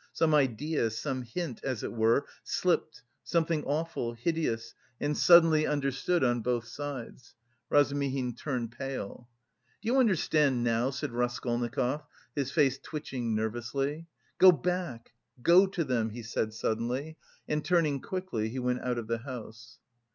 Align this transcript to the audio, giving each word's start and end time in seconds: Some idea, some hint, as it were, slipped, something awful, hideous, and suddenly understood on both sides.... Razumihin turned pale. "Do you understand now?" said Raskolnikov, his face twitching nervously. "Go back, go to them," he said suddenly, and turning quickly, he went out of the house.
Some 0.13 0.33
idea, 0.33 0.89
some 0.89 1.21
hint, 1.21 1.63
as 1.63 1.83
it 1.83 1.93
were, 1.93 2.25
slipped, 2.43 3.03
something 3.23 3.63
awful, 3.65 4.13
hideous, 4.13 4.73
and 4.99 5.15
suddenly 5.15 5.67
understood 5.67 6.23
on 6.23 6.41
both 6.41 6.65
sides.... 6.65 7.35
Razumihin 7.69 8.33
turned 8.35 8.71
pale. 8.71 9.29
"Do 9.79 9.85
you 9.89 9.97
understand 9.99 10.63
now?" 10.63 10.89
said 10.89 11.11
Raskolnikov, 11.11 12.01
his 12.35 12.51
face 12.51 12.79
twitching 12.81 13.35
nervously. 13.35 14.07
"Go 14.39 14.51
back, 14.51 15.11
go 15.39 15.67
to 15.67 15.83
them," 15.83 16.09
he 16.09 16.23
said 16.23 16.51
suddenly, 16.55 17.15
and 17.47 17.63
turning 17.63 18.01
quickly, 18.01 18.49
he 18.49 18.57
went 18.57 18.81
out 18.81 18.97
of 18.97 19.05
the 19.05 19.19
house. 19.19 19.77